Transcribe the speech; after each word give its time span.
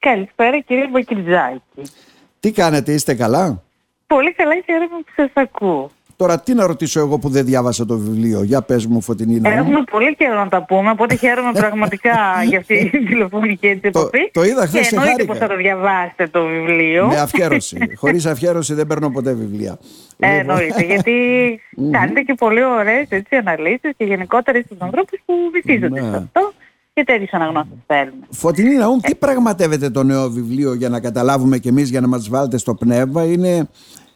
Καλησπέρα 0.00 0.60
κύριε 0.60 0.88
Μπακυρτζάκη. 0.88 1.92
Τι 2.40 2.52
κάνετε, 2.52 2.92
είστε 2.92 3.14
καλά; 3.14 3.62
Πολύ 4.06 4.32
καλά 4.32 4.52
χαίρομαι 4.64 4.96
που 5.04 5.12
σας 5.16 5.30
ακούω. 5.34 5.90
Τώρα 6.16 6.40
τι 6.40 6.54
να 6.54 6.66
ρωτήσω 6.66 7.00
εγώ 7.00 7.18
που 7.18 7.28
δεν 7.28 7.44
διάβασα 7.44 7.86
το 7.86 7.98
βιβλίο; 7.98 8.42
Για 8.42 8.62
πες 8.62 8.86
μου 8.86 9.00
Φωτεινή 9.00 9.40
Έχουμε 9.44 9.82
πολύ 9.90 10.16
καιρό 10.16 10.34
να 10.34 10.48
τα 10.48 10.64
πούμε, 10.64 10.90
οπότε 10.90 11.14
χαίρομαι 11.14 11.52
πραγματικά 11.62 12.42
για 12.44 12.58
αυτή 12.58 12.88
την 12.90 13.06
τηλεφωνική 13.06 13.66
έτσι 13.66 13.86
επαφή. 13.86 14.30
Το, 14.32 14.40
το 14.40 14.46
είδα 14.46 14.66
χθες 14.66 14.88
και 14.88 14.94
εννοείται 14.96 15.24
πως 15.24 15.38
θα 15.38 15.46
το 15.46 15.56
διαβάσετε 15.56 16.26
το 16.26 16.44
βιβλίο. 16.44 17.06
Με 17.06 17.16
αφιέρωση. 17.16 17.78
Χωρίς 18.00 18.26
αφιέρωση 18.26 18.74
δεν 18.74 18.86
παίρνω 18.86 19.10
ποτέ 19.10 19.32
βιβλία. 19.32 19.78
Ε, 20.18 20.26
λοιπόν. 20.26 20.40
εννοείται, 20.40 20.82
γιατί 20.82 21.12
κάνετε 21.96 22.20
και 22.20 22.34
πολύ 22.34 22.64
ωραίες 22.64 23.06
έτσι, 23.08 23.36
αναλύσεις 23.36 23.90
και 23.96 24.04
γενικότερα 24.04 24.60
στους 24.60 24.78
ανθρώπους 24.80 25.18
που 25.24 25.34
βυθίζονται 25.52 26.00
σε 26.00 26.16
αυτό 26.16 26.52
και 26.92 27.04
τέτοιους 27.04 27.32
αναγνώσεις 27.32 27.78
θέλουμε. 27.86 28.26
Φωτεινή 28.30 28.74
Ναούμ, 28.74 29.00
τι 29.00 29.14
πραγματεύεται 29.14 29.90
το 29.90 30.02
νέο 30.02 30.30
βιβλίο 30.30 30.74
για 30.74 30.88
να 30.88 31.00
καταλάβουμε 31.00 31.58
κι 31.58 31.68
εμείς 31.68 31.90
για 31.90 32.00
να 32.00 32.08
μας 32.08 32.28
βάλετε 32.28 32.58
στο 32.58 32.74
πνεύμα; 32.74 33.24
Είναι 33.24 33.68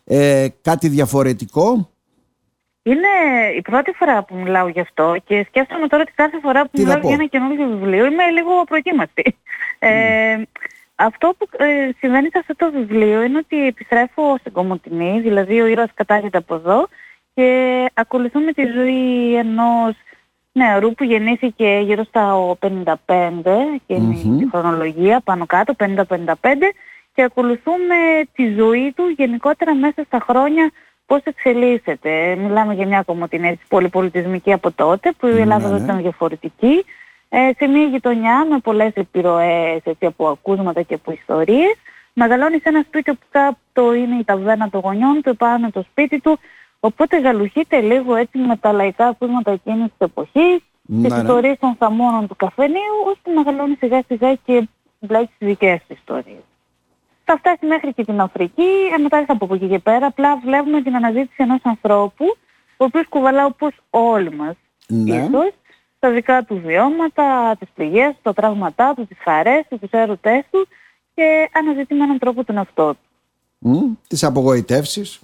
ε, 0.05 0.47
κάτι 0.63 0.89
διαφορετικό; 0.89 1.91
Είναι 2.83 3.09
η 3.57 3.63
πρώτη 3.63 3.93
φορά 3.93 4.25
που 4.25 4.35
μιλάω 4.37 4.69
γι' 4.69 4.81
αυτό 4.81 5.17
και 5.25 5.45
σκέφτομαι 5.49 5.87
τώρα 5.87 6.03
ότι 6.03 6.13
κάθε 6.15 6.39
φορά 6.43 6.63
που 6.63 6.71
μιλάω 6.73 6.99
για 7.03 7.15
ένα 7.15 7.27
καινούργιο 7.27 7.67
βιβλίο 7.67 8.07
είμαι 8.07 8.31
λίγο 8.31 8.61
απροετοίμαστη. 8.61 9.37
Ε, 9.79 10.43
αυτό 10.95 11.35
που 11.39 11.49
ε, 11.57 11.91
συμβαίνει 11.99 12.29
σε 12.29 12.39
αυτό 12.39 12.55
το 12.57 12.71
βιβλίο 12.71 13.23
είναι 13.23 13.39
ότι 13.39 13.67
επιστρέφω 13.67 14.37
στην 14.39 14.53
Κομωτινή, 14.53 15.21
δηλαδή 15.21 15.61
ο 15.61 15.67
ήρωας 15.67 15.91
κατάγεται 15.95 16.39
από 16.39 16.55
εδώ 16.55 16.89
και 17.35 17.85
ακολουθούμε 17.95 18.53
τη 18.53 18.63
ζωή 18.65 19.35
ενός 19.37 19.95
νεαρού 20.55 20.95
που 20.95 21.05
γεννήθηκε 21.05 21.81
γύρω 21.85 22.05
στα 22.05 22.57
55 22.61 22.67
και 23.87 23.95
είναι 23.95 24.15
η 24.15 24.49
χρονολογία 24.51 25.21
πάνω 25.25 25.47
κάτω, 25.47 25.75
50-55 25.79 26.35
και 27.15 27.23
ακολουθούμε 27.23 27.97
τη 28.35 28.55
ζωή 28.55 28.93
του 28.97 29.15
γενικότερα 29.17 29.75
μέσα 29.75 30.03
στα 30.07 30.19
χρόνια 30.29 30.71
πώς 31.07 31.21
εξελίσσεται. 31.25 32.37
Μιλάμε 32.37 32.75
για 32.75 32.87
μια 32.87 33.03
κομμωτινή 33.03 33.49
έτσι 33.49 33.65
πολυπολιτισμική 33.69 34.53
από 34.53 34.73
τότε 34.73 35.13
που 35.19 35.27
η 35.27 35.41
Ελλάδα 35.41 35.69
δεν 35.69 35.79
ναι. 35.79 35.85
ήταν 35.85 36.03
διαφορετική. 36.03 36.85
Ε, 37.29 37.51
σε 37.57 37.67
μια 37.67 37.85
γειτονιά 37.85 38.47
με 38.51 38.59
πολλές 38.59 38.93
επιρροές 38.95 39.81
έτσι, 39.85 40.07
από 40.07 40.29
ακούσματα 40.29 40.83
και 40.83 40.95
από 40.95 41.13
ιστορίες. 41.13 41.75
Μεγαλώνει 42.13 42.59
σε 42.59 42.69
ένα 42.69 42.83
σπίτι 42.87 43.11
που 43.11 43.27
κάτω 43.31 43.95
είναι 43.95 44.19
η 44.19 44.25
ταβέρνα 44.25 44.71
των 44.71 44.81
γονιών 44.81 45.23
του, 45.23 45.29
επάνω 45.29 45.71
το 45.71 45.85
σπίτι 45.91 46.21
του. 46.21 46.39
Οπότε 46.89 47.21
γαλουχείται 47.21 47.81
λίγο 47.81 48.15
έτσι 48.15 48.39
με 48.39 48.57
τα 48.57 48.73
λαϊκά 48.73 49.07
ακούσματα 49.07 49.51
εκείνης 49.51 49.87
της 49.87 49.99
εποχής, 49.99 50.61
ναι, 50.83 51.03
τις 51.03 51.13
ναι. 51.13 51.21
ιστορίες 51.21 51.59
των 51.59 51.75
θαμώνων 51.79 52.27
του 52.29 52.37
καφενείου, 52.37 52.97
ώστε 53.07 53.31
να 53.31 53.43
μεγαλώνει 53.43 53.77
σιγά 53.79 54.03
σιγά 54.09 54.35
και 54.35 54.69
μπλέκει 54.99 55.31
τις 55.39 55.49
δικές 55.49 55.81
του 55.87 55.95
ιστορίες 55.99 56.45
θα 57.25 57.37
φτάσει 57.39 57.67
μέχρι 57.67 57.93
και 57.93 58.05
την 58.05 58.21
Αφρική, 58.21 58.71
ε, 58.97 58.99
μετά 58.99 59.17
δεν 59.17 59.27
θα 59.27 59.37
πω 59.37 59.45
από 59.45 59.55
εκεί 59.55 59.69
και 59.69 59.79
πέρα, 59.79 60.07
απλά 60.07 60.37
βλέπουμε 60.45 60.83
την 60.83 60.97
αναζήτηση 60.97 61.35
ενός 61.37 61.61
ανθρώπου, 61.63 62.25
ο 62.77 62.85
οποίος 62.85 63.09
κουβαλά 63.09 63.45
όπως 63.45 63.73
όλοι 63.91 64.31
μας 64.31 64.55
ναι. 64.87 65.17
ίσως, 65.17 65.51
τα 65.99 66.11
δικά 66.11 66.43
του 66.43 66.61
βιώματα, 66.65 67.57
τις 67.59 67.69
πληγές, 67.75 68.15
τα 68.23 68.33
τραύματά 68.33 68.95
του, 68.95 69.07
τις 69.07 69.17
χαρές 69.21 69.65
του, 69.69 69.79
τους 69.79 69.91
έρωτές 69.91 70.45
του 70.51 70.69
και 71.15 71.51
αναζητεί 71.53 71.95
με 71.95 72.05
έναν 72.05 72.19
τρόπο 72.19 72.45
τον 72.45 72.57
εαυτό 72.57 72.95
του. 72.95 72.99
Mm, 73.67 73.97
τις 74.09 74.25
απογοητεύσεις 74.25 75.21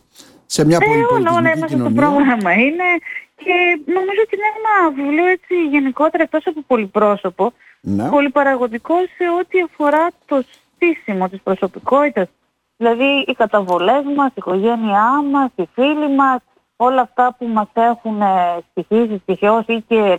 σε 0.54 0.64
μια 0.64 0.78
πολύ 0.78 1.00
ε, 1.00 1.14
όλα, 1.14 1.30
όλα 1.32 1.68
στο 1.68 1.90
πρόγραμμα 2.00 2.52
είναι 2.52 2.88
και 3.36 3.80
νομίζω 3.96 4.20
ότι 4.24 4.34
είναι 4.36 4.50
ένα 4.60 4.90
βιβλίο 4.90 5.26
έτσι 5.26 5.54
γενικότερα 5.70 6.22
εκτός 6.22 6.46
από 6.46 6.60
πολυπρόσωπο, 6.66 7.52
ναι. 7.80 8.08
πολυπαραγωγικό 8.08 8.94
σε 9.16 9.24
ό,τι 9.40 9.60
αφορά 9.60 10.06
το 10.26 10.44
στήσιμο 10.76 11.28
της 11.28 11.40
προσωπικότητας. 11.42 12.28
Δηλαδή 12.76 13.24
οι 13.26 13.32
καταβολές 13.32 14.02
μας, 14.16 14.28
η 14.28 14.34
οικογένειά 14.34 15.22
μας, 15.30 15.50
οι 15.54 15.68
φίλοι 15.74 16.14
μας, 16.14 16.40
όλα 16.76 17.00
αυτά 17.00 17.34
που 17.38 17.46
μας 17.46 17.68
έχουν 17.74 18.22
στοιχήσει, 18.70 19.20
στοιχειώσει 19.22 19.84
και 19.88 20.18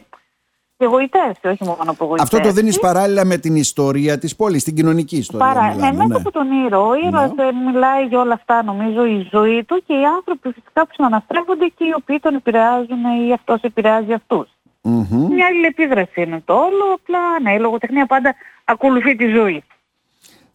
εγωιτές, 0.81 1.35
όχι 1.43 1.63
μόνο 1.63 1.91
απογοητές. 1.91 2.23
Αυτό 2.23 2.39
το 2.39 2.51
δίνεις 2.51 2.79
παράλληλα 2.79 3.25
με 3.25 3.37
την 3.37 3.55
ιστορία 3.55 4.17
της 4.17 4.35
πόλης, 4.35 4.63
την 4.63 4.75
κοινωνική 4.75 5.17
ιστορία. 5.17 5.45
Παρά, 5.45 5.61
μιλάμε, 5.61 5.85
ναι, 5.85 5.97
μέσα 5.97 6.07
ναι. 6.07 6.15
από 6.15 6.31
τον 6.31 6.47
ήρωα. 6.65 6.85
Ο 6.85 6.93
ήρωας 7.07 7.31
ναι. 7.35 7.71
μιλάει 7.71 8.05
για 8.05 8.19
όλα 8.19 8.33
αυτά 8.33 8.63
νομίζω 8.63 9.05
η 9.05 9.27
ζωή 9.31 9.63
του 9.63 9.83
και 9.87 9.93
οι 9.93 10.05
άνθρωποι 10.17 10.49
φυσικά 10.53 10.81
που 10.87 10.93
συναναστρέφονται 10.93 11.65
και 11.77 11.83
οι 11.83 11.93
οποίοι 11.95 12.19
τον 12.19 12.35
επηρεάζουν 12.35 13.03
ή 13.27 13.33
αυτός 13.33 13.61
επηρεάζει 13.61 14.13
αυτούς. 14.13 14.49
Mm-hmm. 14.83 15.27
Μια 15.29 15.45
αλληλεπίδραση 15.45 16.21
είναι 16.21 16.41
το 16.45 16.53
όλο, 16.53 16.83
απλά 16.93 17.19
ναι, 17.41 17.53
η 17.53 17.59
λογοτεχνία 17.59 18.05
πάντα 18.05 18.35
ακολουθεί 18.65 19.15
τη 19.15 19.27
ζωή. 19.27 19.63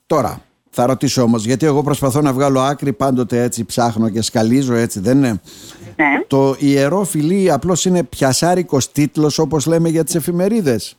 Τώρα, 0.06 0.40
θα 0.70 0.86
ρωτήσω 0.86 1.22
όμως, 1.22 1.44
γιατί 1.44 1.66
εγώ 1.66 1.82
προσπαθώ 1.82 2.20
να 2.20 2.32
βγάλω 2.32 2.60
άκρη 2.60 2.92
πάντοτε 2.92 3.42
έτσι 3.42 3.64
ψάχνω 3.64 4.08
και 4.08 4.22
σκαλίζω 4.22 4.74
έτσι, 4.74 5.00
δεν 5.00 5.16
είναι; 5.16 5.40
Ναι. 5.96 6.20
Το 6.26 6.56
ιερό 6.58 7.04
φιλί 7.04 7.50
απλώς 7.52 7.84
είναι 7.84 8.04
πιασάρικος 8.04 8.92
τίτλος 8.92 9.38
όπως 9.38 9.66
λέμε 9.66 9.88
για 9.88 10.04
τις 10.04 10.14
εφημερίδες. 10.14 10.96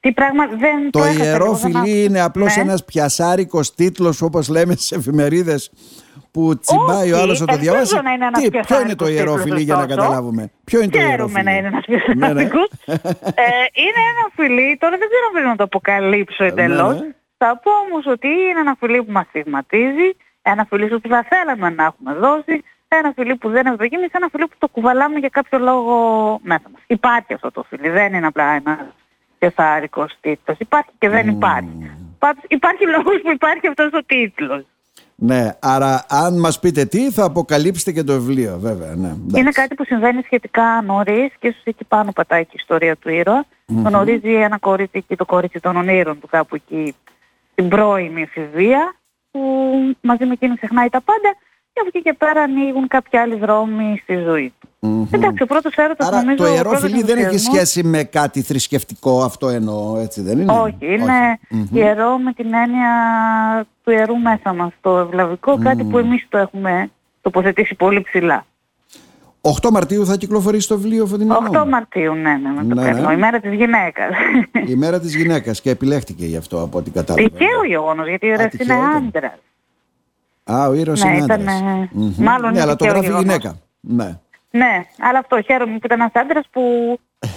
Τι 0.00 0.12
πράγμα 0.12 0.46
δεν 0.46 0.90
το, 0.90 0.98
το 0.98 1.06
ιερό 1.06 1.54
φιλί 1.54 2.04
είναι 2.04 2.20
απλώς 2.20 2.56
ναι. 2.56 2.62
ένας 2.62 2.84
πιασάρικος 2.84 3.74
τίτλος 3.74 4.22
όπως 4.22 4.48
λέμε 4.48 4.72
στις 4.72 4.92
εφημερίδες 4.92 5.70
που 6.30 6.58
τσιμπάει 6.58 7.02
Όχι, 7.02 7.12
ο 7.12 7.18
άλλος 7.18 7.40
να 7.40 7.46
το 7.46 7.56
διαβάσει. 7.56 8.00
Να 8.02 8.12
είναι 8.12 8.30
Τι, 8.32 8.50
ποιο 8.50 8.80
είναι 8.80 8.94
το 8.94 9.08
ιερό 9.08 9.36
φιλί 9.36 9.62
για 9.62 9.74
να 9.74 9.86
καταλάβουμε; 9.86 10.50
Ποιο 10.64 10.80
είναι 10.80 10.90
το 10.90 10.98
ιερό 10.98 11.28
φιλί; 11.28 11.44
να 11.44 11.56
είναι 11.56 11.66
ένας 11.66 11.84
πιασάρικος. 11.84 12.16
Ναι, 12.16 12.32
ναι. 12.32 12.42
ε, 12.42 13.64
είναι 13.84 14.00
ένα 14.12 14.24
φιλί, 14.34 14.76
τώρα 14.80 14.96
δεν 14.98 15.08
ξέρω 15.08 15.24
αν 15.36 15.48
να 15.48 15.56
το 15.56 15.64
αποκαλύψω 15.64 16.44
εντελώς. 16.44 17.00
Ναι, 17.00 17.06
θα 17.36 17.60
πω 17.62 17.70
όμως 17.86 18.06
ότι 18.06 18.28
είναι 18.28 18.60
ένα 18.60 18.76
φιλί 18.78 19.02
που 19.02 19.12
μας 19.12 19.26
στιγματίζει, 19.28 20.16
ένα 20.42 20.66
φιλί 20.68 20.88
που 20.88 21.08
θα 21.08 21.26
θέλαμε 21.28 21.70
να 21.70 21.84
έχουμε 21.84 22.14
δώσει, 22.14 22.61
ένα 22.96 23.12
φιλί 23.16 23.36
που 23.36 23.48
δεν 23.48 23.66
ευδοκίνησε, 23.66 24.10
ένα 24.12 24.28
φιλί 24.30 24.46
που 24.46 24.56
το 24.58 24.68
κουβαλάμε 24.68 25.18
για 25.18 25.28
κάποιο 25.28 25.58
λόγο 25.58 25.94
μέσα 26.42 26.64
μας. 26.72 26.82
Υπάρχει 26.86 27.34
αυτό 27.34 27.50
το 27.50 27.62
φιλί, 27.68 27.88
δεν 27.88 28.14
είναι 28.14 28.26
απλά 28.26 28.44
ένα 28.44 28.92
κεφάρικος 29.38 30.16
τίτλος. 30.20 30.58
Υπάρχει 30.58 30.90
και 30.98 31.08
δεν 31.08 31.28
υπάρχει. 31.28 31.90
Υπάρχει 32.48 32.86
λόγος 32.86 33.20
που 33.22 33.30
υπάρχει 33.30 33.66
αυτός 33.66 33.92
ο 33.92 34.04
τίτλος. 34.06 34.64
Ναι, 35.14 35.50
άρα 35.60 36.04
αν 36.08 36.40
μας 36.40 36.58
πείτε 36.60 36.84
τι 36.84 37.10
θα 37.10 37.24
αποκαλύψετε 37.24 37.92
και 37.92 38.02
το 38.02 38.12
βιβλίο 38.12 38.58
βέβαια. 38.58 38.94
Ναι, 38.94 39.14
είναι 39.34 39.50
κάτι 39.50 39.74
που 39.74 39.84
συμβαίνει 39.84 40.22
σχετικά 40.22 40.82
νωρίς 40.82 41.32
και 41.38 41.48
ίσως 41.48 41.62
εκεί 41.64 41.84
πάνω 41.84 42.12
πατάει 42.12 42.44
και 42.44 42.50
η 42.52 42.58
ιστορία 42.58 42.96
του 42.96 43.10
ήρωα. 43.10 43.44
Mm-hmm. 43.44 43.82
Γνωρίζει 43.84 44.32
ένα 44.32 44.58
κορίτσι 44.58 45.02
και 45.02 45.16
το 45.16 45.24
κορίτσι 45.24 45.60
των 45.60 45.76
ονείρων 45.76 46.20
του 46.20 46.26
κάπου 46.26 46.54
εκεί 46.54 46.94
την 47.54 47.68
πρώιμη 47.68 48.22
εφηβεία 48.22 48.94
που 49.30 49.40
μαζί 50.00 50.24
με 50.24 50.32
εκείνη 50.32 50.56
ξεχνάει 50.56 50.88
τα 50.88 51.00
πάντα 51.00 51.34
και 51.72 51.80
από 51.80 51.88
εκεί 51.92 52.02
και 52.02 52.12
πέρα 52.12 52.42
ανοίγουν 52.42 52.88
κάποιοι 52.88 53.18
άλλοι 53.18 53.36
δρόμοι 53.36 54.00
στη 54.02 54.14
ζωή 54.16 54.52
του. 54.60 54.68
Mm-hmm. 54.80 55.14
Εντάξει, 55.14 55.42
ο 55.42 55.46
πρώτος 55.46 55.74
έρωτας 55.74 56.06
Άρα, 56.06 56.16
νομίζω... 56.16 56.36
το 56.36 56.46
ιερό 56.46 56.70
φιλί 56.70 57.02
δεν 57.02 57.18
έχει 57.18 57.38
σχέση 57.38 57.84
με 57.84 58.04
κάτι 58.04 58.42
θρησκευτικό 58.42 59.22
αυτό 59.22 59.48
εννοώ, 59.48 59.98
έτσι 59.98 60.20
δεν 60.22 60.38
είναι; 60.38 60.52
Όχι, 60.52 60.76
είναι 60.80 61.38
ιερό 61.72 62.18
με 62.18 62.32
την 62.32 62.54
έννοια 62.54 62.90
του 63.84 63.90
ιερού 63.90 64.16
μέσα 64.18 64.52
μας. 64.54 64.72
Το 64.80 64.98
ευλαβικό, 64.98 65.58
κάτι 65.58 65.84
που 65.84 65.98
εμείς 65.98 66.26
το 66.28 66.38
έχουμε 66.38 66.90
τοποθετήσει 67.20 67.74
πολύ 67.74 68.00
ψηλά. 68.00 68.46
8 69.62 69.70
Μαρτίου 69.70 70.06
θα 70.06 70.16
κυκλοφορήσει 70.16 70.68
το 70.68 70.78
βιβλίο 70.78 71.06
Φωτεινή 71.06 71.30
8 71.52 71.64
Μαρτίου, 71.68 72.14
ναι, 72.14 72.36
ναι, 72.36 72.62
με 72.62 72.74
το 72.74 72.80
ναι, 72.80 72.92
ναι. 72.92 73.12
Η 73.12 73.16
μέρα 73.16 73.40
της 73.40 73.52
γυναίκας. 73.52 74.10
Η 74.66 74.74
μέρα 74.74 75.00
της 75.00 75.14
γυναίκας 75.16 75.60
και 75.60 75.70
επιλέχτηκε 75.70 76.26
γι' 76.26 76.36
αυτό 76.36 76.62
από 76.62 76.78
ό,τι 76.78 76.90
κατάλαβα. 76.90 77.28
Τυχαίο 77.28 77.64
γεγονός, 77.64 78.08
γιατί 78.08 78.26
ο 78.26 78.32
ήρωας 78.32 78.52
είναι 78.52 78.74
άντρας. 78.96 79.38
Α, 80.44 80.68
ο 80.68 80.72
ήρωας 80.72 81.04
ναι, 81.04 81.10
είναι 81.10 81.22
άντρας. 81.22 81.58
Ήταν, 81.58 81.90
mm-hmm. 81.98 82.14
Μάλλον 82.16 82.52
ναι, 82.52 82.60
αλλά 82.60 82.76
το 82.76 82.84
γράφει 82.84 83.12
γυναίκα. 83.12 83.58
Ναι. 83.80 84.18
Ναι, 84.50 84.84
αλλά 84.98 85.18
αυτό 85.18 85.42
χαίρομαι 85.42 85.72
που 85.72 85.80
ήταν 85.84 86.00
ένας 86.00 86.12
άντρας 86.14 86.44
που 86.50 86.62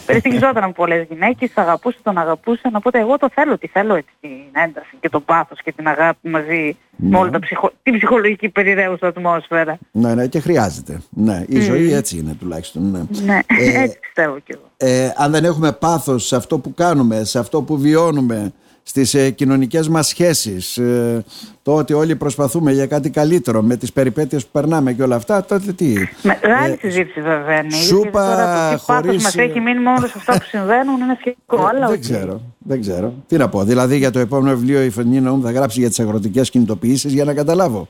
περιστοιχιζόταν 0.05 0.63
από 0.63 0.73
πολλές 0.73 1.05
γυναίκες, 1.09 1.51
αγαπούσε, 1.55 1.97
τον 2.03 2.17
αγαπούσαν, 2.17 2.75
οπότε 2.75 2.99
εγώ 2.99 3.17
το 3.17 3.29
θέλω, 3.33 3.57
τι 3.57 3.67
θέλω 3.67 3.95
έτσι 3.95 4.13
την 4.19 4.29
ένταση 4.51 4.97
και 4.99 5.09
το 5.09 5.19
πάθος 5.19 5.61
και 5.63 5.71
την 5.71 5.87
αγάπη 5.87 6.29
μαζί 6.29 6.77
ναι. 6.95 7.09
με 7.09 7.17
όλη 7.17 7.31
τα 7.31 7.39
ψυχο... 7.39 7.71
την 7.83 7.93
ψυχολογική 7.97 8.49
περιραίουσα 8.49 9.07
ατμόσφαιρα. 9.07 9.77
Ναι, 9.91 10.15
ναι, 10.15 10.27
και 10.27 10.39
χρειάζεται. 10.39 11.01
Ναι, 11.09 11.43
η 11.47 11.57
mm. 11.57 11.61
ζωή 11.61 11.93
έτσι 11.93 12.17
είναι 12.17 12.33
τουλάχιστον. 12.33 12.91
Ναι, 12.91 13.03
ναι 13.25 13.39
ε, 13.59 13.81
έτσι 13.83 13.99
πιστεύω 13.99 14.39
κι 14.39 14.51
εγώ. 14.51 14.71
Ε, 14.77 15.13
αν 15.15 15.31
δεν 15.31 15.45
έχουμε 15.45 15.71
πάθος 15.71 16.27
σε 16.27 16.35
αυτό 16.35 16.59
που 16.59 16.73
κάνουμε, 16.73 17.23
σε 17.23 17.39
αυτό 17.39 17.61
που 17.61 17.77
βιώνουμε, 17.77 18.53
στις 18.87 19.13
ε, 19.13 19.29
κοινωνικές 19.29 19.87
μας 19.87 20.07
σχέσεις. 20.07 20.77
Ε, 20.77 21.23
το 21.61 21.75
ότι 21.75 21.93
όλοι 21.93 22.15
προσπαθούμε 22.15 22.71
για 22.71 22.87
κάτι 22.87 23.09
καλύτερο 23.09 23.61
με 23.61 23.75
τις 23.75 23.93
περιπέτειες 23.93 24.43
που 24.43 24.49
περνάμε 24.51 24.93
και 24.93 25.03
όλα 25.03 25.15
αυτά 25.15 25.45
τότε 25.45 25.73
τι; 25.73 25.93
Μεγάλη 26.23 26.73
ε, 26.73 26.77
συζήτηση 26.79 27.21
βέβαια 27.21 27.63
είναι. 27.63 27.75
Σούπα 27.75 28.69
το 28.71 28.77
χωρίς... 28.77 29.23
μας 29.23 29.35
έχει 29.35 29.59
μείνει 29.59 29.79
μόνο 29.79 30.07
σε 30.07 30.13
αυτά 30.15 30.33
που 30.33 30.45
συμβαίνουν 30.57 31.01
είναι 31.01 31.17
σχετικό 31.19 31.55
ε, 31.55 31.65
αλλά 31.67 31.87
δεν 31.87 31.99
ξέρω, 31.99 32.41
δεν 32.57 32.81
ξέρω. 32.81 33.13
Τι 33.27 33.37
να 33.37 33.49
πω 33.49 33.63
δηλαδή 33.63 33.97
για 33.97 34.11
το 34.11 34.19
επόμενο 34.19 34.55
βιβλίο 34.55 34.83
η 34.83 34.89
Φωνή 34.89 35.39
θα 35.43 35.51
γράψει 35.51 35.79
για 35.79 35.89
τις 35.89 35.99
αγροτικές 35.99 36.49
κινητοποιήσεις 36.49 37.13
για 37.13 37.23
να 37.23 37.33
καταλάβω 37.33 37.87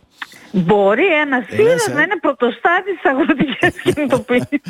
Μπορεί 0.63 1.05
ένας 1.05 1.45
σύλλογο 1.49 1.75
να 1.95 2.01
είναι 2.01 2.17
πρωτοστάτης 2.21 2.93
της 3.01 3.11
αγροτικής 3.11 3.81
κινητοποίησης. 3.83 4.61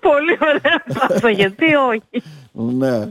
Πολύ 0.00 0.38
ωραία 0.40 0.84
πάσα, 0.98 1.30
γιατί 1.30 1.64
όχι. 1.74 2.22
ναι. 2.52 3.08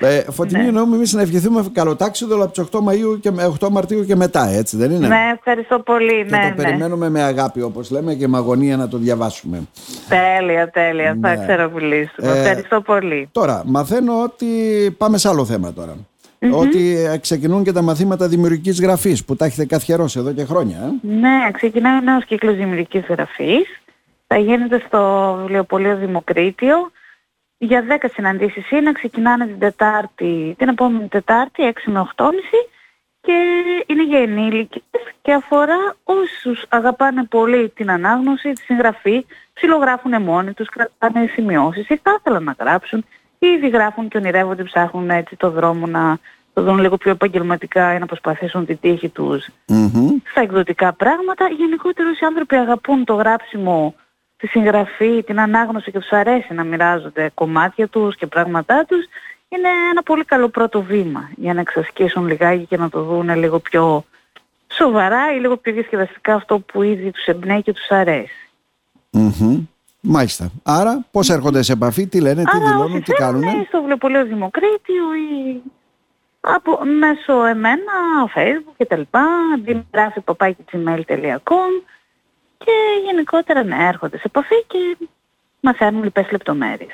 ε, 0.00 0.24
Φωτεινή, 0.30 0.62
ναι. 0.62 0.68
εννοούμε 0.68 0.96
εμείς 0.96 1.12
να 1.12 1.20
ευχηθούμε 1.22 1.64
καλοτάξιδο 1.72 2.44
από 2.44 2.52
τις 2.52 2.64
8, 2.72 2.78
Μαΐου 2.78 3.20
και, 3.20 3.30
8 3.60 3.68
Μαρτίου 3.68 4.04
και 4.04 4.16
μετά, 4.16 4.48
έτσι 4.48 4.76
δεν 4.76 4.90
είναι; 4.90 5.06
Ναι, 5.08 5.32
ευχαριστώ 5.34 5.78
πολύ. 5.78 6.24
Και 6.28 6.36
ναι, 6.36 6.42
το 6.42 6.48
ναι. 6.48 6.54
περιμένουμε 6.54 7.08
με 7.08 7.22
αγάπη, 7.22 7.62
όπως 7.62 7.90
λέμε, 7.90 8.14
και 8.14 8.28
με 8.28 8.36
αγωνία 8.36 8.76
να 8.76 8.88
το 8.88 8.96
διαβάσουμε. 8.98 9.62
Τέλεια, 10.08 10.70
τέλεια. 10.70 11.14
Ναι. 11.14 11.28
Θα 11.28 11.42
ξεροβουλήσουμε. 11.42 12.28
Ε, 12.30 12.38
ευχαριστώ 12.38 12.80
πολύ. 12.80 13.28
Τώρα, 13.32 13.62
μαθαίνω 13.66 14.22
ότι 14.22 14.46
πάμε 14.98 15.18
σε 15.18 15.28
άλλο 15.28 15.44
θέμα 15.44 15.72
τώρα. 15.72 15.94
Mm-hmm. 16.40 16.58
Ότι 16.58 16.96
ξεκινούν 17.20 17.64
και 17.64 17.72
τα 17.72 17.82
μαθήματα 17.82 18.28
δημιουργικής 18.28 18.80
γραφής 18.80 19.24
που 19.24 19.36
τα 19.36 19.44
έχετε 19.44 19.66
καθιερώσει 19.66 20.18
εδώ 20.18 20.32
και 20.32 20.44
χρόνια. 20.44 20.78
Ε; 20.78 21.06
Ναι, 21.06 21.50
ξεκινάει 21.52 21.98
ο 21.98 22.00
νέος 22.00 22.24
κύκλος 22.24 22.56
δημιουργικής 22.56 23.04
γραφής. 23.08 23.80
Θα 24.26 24.38
γίνεται 24.38 24.82
στο 24.86 25.34
βιβλιοπωλείο 25.40 25.96
Δημοκρίτιο. 25.96 26.90
Για 27.58 27.84
10 27.88 28.08
συναντήσεις 28.12 28.70
είναι, 28.70 28.92
ξεκινάνε 28.92 29.46
την 29.46 29.58
Τετάρτη, 29.58 30.54
την 30.58 30.68
επόμενη 30.68 31.08
Τετάρτη, 31.08 31.62
6 31.62 31.90
με 31.90 32.00
8.30 32.00 32.26
και 33.20 33.32
είναι 33.86 34.04
για 34.04 34.18
ενήλικες 34.18 34.82
και 35.22 35.32
αφορά 35.32 35.96
όσους 36.04 36.64
αγαπάνε 36.68 37.24
πολύ 37.24 37.68
την 37.68 37.90
ανάγνωση, 37.90 38.52
τη 38.52 38.60
συγγραφή, 38.60 39.26
ψιλογράφουν 39.52 40.22
μόνοι 40.22 40.52
τους, 40.52 40.68
κρατάνε 40.68 41.26
σημειώσεις 41.26 41.88
ή 41.88 42.00
θα 42.02 42.16
ήθελαν 42.18 42.44
να 42.44 42.54
γράψουν 42.58 42.98
ή 42.98 43.19
ήδη 43.40 43.68
γράφουν 43.68 44.08
και 44.08 44.16
ονειρεύονται, 44.16 44.62
ψάχνουν 44.62 45.10
έτσι 45.10 45.36
το 45.36 45.50
δρόμο 45.50 45.86
να 45.86 46.18
το 46.52 46.62
δουν 46.62 46.78
λίγο 46.78 46.96
πιο 46.96 47.10
επαγγελματικά 47.10 47.94
ή 47.94 47.98
να 47.98 48.06
προσπαθήσουν 48.06 48.66
την 48.66 48.78
τύχη 48.80 49.08
τους 49.08 49.48
mm-hmm. 49.68 50.08
στα 50.30 50.40
εκδοτικά 50.40 50.92
πράγματα. 50.92 51.48
Γενικότερα 51.48 52.08
οι 52.08 52.26
άνθρωποι 52.26 52.56
αγαπούν 52.56 53.04
το 53.04 53.14
γράψιμο, 53.14 53.94
τη 54.36 54.46
συγγραφή, 54.46 55.22
την 55.22 55.40
ανάγνωση 55.40 55.90
και 55.90 55.98
τους 55.98 56.10
αρέσει 56.10 56.54
να 56.54 56.64
μοιράζονται 56.64 57.30
κομμάτια 57.34 57.88
τους 57.88 58.16
και 58.16 58.26
πράγματά 58.26 58.84
τους. 58.88 59.04
Είναι 59.48 59.68
ένα 59.90 60.02
πολύ 60.02 60.24
καλό 60.24 60.48
πρώτο 60.48 60.82
βήμα 60.82 61.30
για 61.36 61.54
να 61.54 61.60
εξασκήσουν 61.60 62.26
λιγάκι 62.26 62.66
και 62.66 62.76
να 62.76 62.88
το 62.88 63.02
δουν 63.02 63.36
λίγο 63.36 63.58
πιο 63.58 64.04
σοβαρά 64.72 65.34
ή 65.36 65.40
λίγο 65.40 65.56
πιο 65.56 65.72
διασκεδαστικά 65.72 66.34
αυτό 66.34 66.58
που 66.58 66.82
ήδη 66.82 67.10
τους 67.10 67.24
εμπνέει 67.24 67.62
και 67.62 67.72
τους 67.72 67.90
αρέσει. 67.90 68.48
Mm-hmm. 69.12 69.60
Μάλιστα. 70.00 70.50
Άρα 70.62 71.04
πώς 71.10 71.28
έρχονται 71.28 71.62
σε 71.62 71.72
επαφή, 71.72 72.06
τι 72.06 72.20
λένε, 72.20 72.42
τι 72.42 72.58
δηλώνουν, 72.58 73.02
τι 73.02 73.12
κάνουν. 73.12 73.48
Άρα 73.48 73.64
στο 73.68 73.78
βιβλιοπωλείο 73.78 74.24
Δημοκρίτιο 74.24 75.04
ή 75.14 75.62
από, 76.40 76.78
μέσω 76.98 77.44
εμένα, 77.44 77.92
facebook 78.34 78.74
και 78.76 78.84
τα 78.84 78.96
λοιπά, 78.96 79.26
δημογράφη 79.64 80.22
gmail.com 80.72 81.82
και 82.58 82.72
γενικότερα 83.04 83.62
ναι, 83.62 83.76
έρχονται 83.88 84.16
σε 84.16 84.22
επαφή 84.26 84.64
και 84.66 84.96
μαθαίνουν 85.60 86.02
λοιπές 86.02 86.30
λεπτομέρειες. 86.30 86.92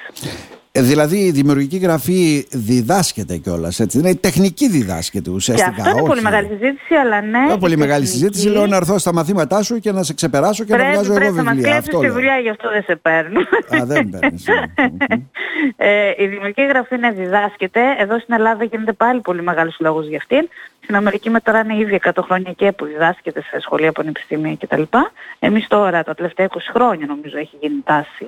Ε, 0.76 0.82
δηλαδή 0.82 1.16
η 1.16 1.30
δημιουργική 1.30 1.76
γραφή 1.76 2.46
διδάσκεται 2.50 3.36
κιόλας. 3.36 3.78
Είναι 3.78 4.14
τεχνική 4.14 4.68
διδάσκεται 4.68 5.30
ουσιαστικά. 5.30 5.70
Και 5.70 5.80
αυτό 5.80 5.90
είναι 5.90 6.00
όχι. 6.00 6.08
πολύ 6.08 6.22
μεγάλη 6.22 6.46
συζήτηση, 6.46 6.94
αλλά 6.94 7.20
ναι. 7.20 7.38
Είναι 7.38 7.58
πολύ 7.58 7.76
μεγάλη 7.76 8.04
τεχνική. 8.04 8.18
συζήτηση. 8.18 8.48
Λέω 8.48 8.66
να 8.66 8.76
έρθω 8.76 8.98
στα 8.98 9.12
μαθήματά 9.12 9.62
σου 9.62 9.78
και 9.78 9.92
να 9.92 10.02
σε 10.02 10.14
ξεπεράσω 10.14 10.64
και 10.64 10.72
πρέπει, 10.72 10.88
να 10.88 10.92
βγάζω 10.92 11.12
πρέπει 11.12 11.26
εγώ 11.26 11.34
βιβλία. 11.34 11.70
Πρέπει 11.70 11.88
να 11.92 11.98
μας 11.98 12.06
τη 12.06 12.12
δουλειά, 12.12 12.38
γι' 12.38 12.48
αυτό 12.48 12.70
δεν 12.70 12.82
σε 12.82 12.96
παίρνω. 12.96 13.40
Α, 13.40 13.86
δεν 13.86 14.08
παίρνεις. 14.08 14.44
ε, 15.76 16.10
η 16.16 16.26
δημιουργική 16.26 16.66
γραφή 16.66 16.96
ναι, 16.96 17.10
διδάσκεται. 17.10 17.80
Εδώ 17.98 18.18
στην 18.18 18.34
Ελλάδα 18.34 18.64
γίνεται 18.64 18.92
πάλι 18.92 19.20
πολύ 19.20 19.42
μεγάλος 19.42 19.76
λόγος 19.80 20.06
για 20.06 20.16
αυτήν. 20.16 20.48
Στην 20.82 20.96
Αμερική 20.96 21.30
με 21.30 21.40
τώρα 21.40 21.58
είναι 21.58 21.76
ήδη 21.76 22.00
100 22.04 22.10
χρόνια 22.22 22.52
και 22.52 22.72
που 22.72 22.84
διδάσκεται 22.84 23.40
σε 23.40 23.60
σχολεία, 23.60 23.92
πανεπιστήμια 23.92 24.56
κτλ. 24.56 24.82
Εμείς 25.38 25.66
τώρα 25.68 26.02
τα 26.02 26.14
τελευταία 26.14 26.46
20 26.50 26.56
χρόνια 26.72 27.06
νομίζω 27.06 27.38
έχει 27.38 27.56
γίνει 27.60 27.80
τάση 27.84 28.26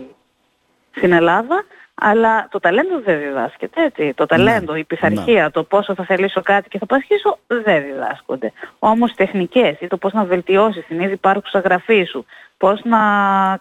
στην 0.97 1.13
Ελλάδα. 1.13 1.65
Αλλά 2.01 2.49
το 2.51 2.59
ταλέντο 2.59 3.01
δεν 3.05 3.19
διδάσκεται, 3.19 3.85
έτσι. 3.85 4.13
Το 4.15 4.27
ταλέντο, 4.27 4.73
ναι. 4.73 4.79
η 4.79 4.85
πειθαρχία, 4.85 5.43
ναι. 5.43 5.51
το 5.51 5.63
πόσο 5.63 5.95
θα 5.95 6.05
θελήσω 6.05 6.43
κάτι 6.43 6.69
και 6.69 6.79
θα 6.79 6.87
πασχίσω 6.87 7.39
δεν 7.47 7.83
διδάσκονται. 7.83 8.53
Όμως 8.79 9.15
τεχνικές 9.15 9.81
ή 9.81 9.87
το 9.87 9.97
πώς 9.97 10.13
να 10.13 10.25
βελτιώσεις 10.25 10.87
την 10.87 11.01
ήδη 11.01 11.13
υπάρχουσα 11.13 11.59
γραφή 11.59 12.05
σου, 12.05 12.25
πώς 12.57 12.81
να 12.85 12.99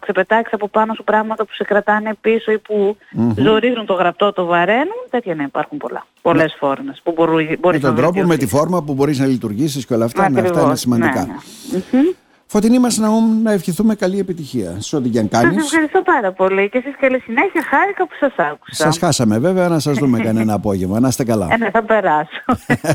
ξεπετάξεις 0.00 0.52
από 0.52 0.68
πάνω 0.68 0.94
σου 0.94 1.04
πράγματα 1.04 1.44
που 1.44 1.52
σε 1.52 1.64
κρατάνε 1.64 2.14
πίσω 2.20 2.52
ή 2.52 2.58
που 2.58 2.96
mm-hmm. 2.98 3.34
ζορίζουν 3.36 3.86
το 3.86 3.94
γραπτό, 3.94 4.32
το 4.32 4.44
βαραίνουν, 4.44 5.06
τέτοια 5.10 5.34
να 5.34 5.42
υπάρχουν 5.42 5.78
πολλά. 5.78 6.06
Πολλές 6.22 6.44
ναι. 6.44 6.58
φόρμες 6.58 7.00
που 7.02 7.12
μπορεί, 7.12 7.58
μπορείς 7.60 7.80
με 7.80 7.88
τον 7.88 7.96
τρόπο, 7.96 8.22
με 8.22 8.36
τη 8.36 8.46
φόρμα 8.46 8.82
που 8.82 8.94
μπορείς 8.94 9.18
να 9.18 9.26
λειτουργήσεις 9.26 9.86
και 9.86 9.94
όλα 9.94 10.04
αυτά, 10.04 10.30
ναι, 10.30 10.40
αυτά 10.40 10.62
είναι 10.62 10.76
σημαντικά. 10.76 11.26
Ναι, 11.26 11.78
ναι. 11.90 12.00
Φωτεινή 12.50 12.78
μας 12.78 12.96
να, 12.98 13.08
να 13.42 13.52
ευχηθούμε 13.52 13.94
καλή 13.94 14.18
επιτυχία 14.18 14.76
σε 14.78 14.96
ό,τι 14.96 15.08
και 15.08 15.18
αν 15.18 15.28
κάνεις. 15.28 15.54
Σας 15.54 15.64
ευχαριστώ 15.64 16.02
πάρα 16.02 16.32
πολύ 16.32 16.68
και 16.68 16.78
εσείς 16.78 16.96
καλή 17.00 17.20
συνέχεια. 17.20 17.62
Χάρηκα 17.70 18.06
που 18.06 18.14
σας 18.20 18.32
άκουσα. 18.36 18.82
Σας 18.84 18.98
χάσαμε 18.98 19.38
βέβαια 19.38 19.68
να 19.68 19.78
σας 19.78 19.98
δούμε 19.98 20.18
κανένα 20.28 20.52
απόγευμα. 20.52 21.00
Να 21.00 21.08
είστε 21.08 21.24
καλά. 21.24 21.48
Ε, 21.50 21.56
ναι, 21.56 21.70
θα 21.70 21.82
περάσω. 21.82 22.44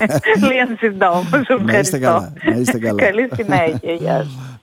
Λίγαν 0.50 0.78
συντόμως. 0.80 1.48
Να 1.66 1.78
είστε 1.78 1.98
καλά. 1.98 2.34
Να 2.44 2.56
είστε 2.56 2.80
καλά. 2.80 3.02
καλή 3.04 3.30
συνέχεια. 3.36 3.94
Γεια 3.94 4.18
σας. 4.18 4.52